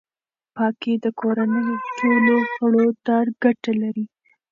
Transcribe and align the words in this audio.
پاکي 0.55 0.93
د 1.03 1.05
کورنۍ 1.19 1.69
ټولو 1.97 2.35
غړو 2.59 2.87
ته 3.05 3.15
ګټه 3.43 3.71
لري. 3.81 4.05